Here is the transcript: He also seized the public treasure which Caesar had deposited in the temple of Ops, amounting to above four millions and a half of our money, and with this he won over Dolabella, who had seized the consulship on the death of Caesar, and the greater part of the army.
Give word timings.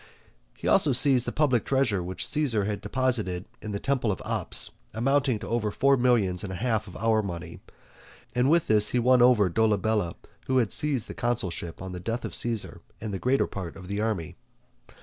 He 0.57 0.67
also 0.67 0.93
seized 0.93 1.27
the 1.27 1.31
public 1.31 1.63
treasure 1.63 2.01
which 2.01 2.25
Caesar 2.25 2.65
had 2.65 2.81
deposited 2.81 3.45
in 3.61 3.71
the 3.71 3.79
temple 3.79 4.11
of 4.11 4.19
Ops, 4.25 4.71
amounting 4.95 5.37
to 5.37 5.47
above 5.47 5.75
four 5.75 5.95
millions 5.95 6.43
and 6.43 6.51
a 6.51 6.55
half 6.55 6.87
of 6.87 6.97
our 6.97 7.21
money, 7.21 7.59
and 8.33 8.49
with 8.49 8.65
this 8.65 8.89
he 8.89 8.97
won 8.97 9.21
over 9.21 9.47
Dolabella, 9.47 10.15
who 10.47 10.57
had 10.57 10.71
seized 10.71 11.07
the 11.07 11.13
consulship 11.13 11.83
on 11.83 11.91
the 11.91 11.99
death 11.99 12.25
of 12.25 12.33
Caesar, 12.33 12.81
and 12.99 13.13
the 13.13 13.19
greater 13.19 13.45
part 13.45 13.75
of 13.75 13.87
the 13.87 14.01
army. 14.01 14.37